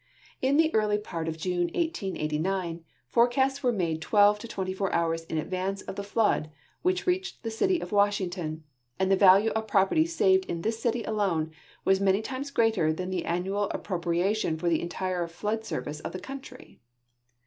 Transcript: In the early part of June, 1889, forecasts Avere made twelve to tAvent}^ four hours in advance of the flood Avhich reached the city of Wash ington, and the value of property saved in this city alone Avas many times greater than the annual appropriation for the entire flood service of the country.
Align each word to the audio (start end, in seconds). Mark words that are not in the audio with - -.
In 0.41 0.57
the 0.57 0.73
early 0.73 0.97
part 0.97 1.27
of 1.27 1.37
June, 1.37 1.65
1889, 1.75 2.83
forecasts 3.07 3.59
Avere 3.59 3.75
made 3.75 4.01
twelve 4.01 4.39
to 4.39 4.47
tAvent}^ 4.47 4.75
four 4.75 4.91
hours 4.95 5.25
in 5.25 5.37
advance 5.37 5.83
of 5.83 5.95
the 5.95 6.01
flood 6.03 6.49
Avhich 6.83 7.05
reached 7.05 7.43
the 7.43 7.51
city 7.51 7.79
of 7.79 7.91
Wash 7.91 8.17
ington, 8.19 8.61
and 8.97 9.11
the 9.11 9.15
value 9.15 9.51
of 9.51 9.67
property 9.67 10.07
saved 10.07 10.45
in 10.45 10.63
this 10.63 10.79
city 10.81 11.03
alone 11.03 11.51
Avas 11.85 12.01
many 12.01 12.23
times 12.23 12.49
greater 12.49 12.91
than 12.91 13.11
the 13.11 13.25
annual 13.25 13.65
appropriation 13.69 14.57
for 14.57 14.69
the 14.69 14.81
entire 14.81 15.27
flood 15.27 15.63
service 15.65 15.99
of 15.99 16.13
the 16.13 16.19
country. 16.19 16.79